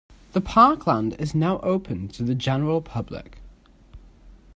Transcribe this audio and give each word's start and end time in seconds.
The 0.33 0.41
parkland 0.41 1.13
is 1.19 1.35
now 1.35 1.59
open 1.59 2.07
to 2.07 2.23
the 2.23 2.33
general 2.33 2.81
public. 2.81 3.37